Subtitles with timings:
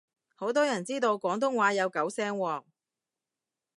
[0.33, 2.63] 好多人知道廣東話有九聲喎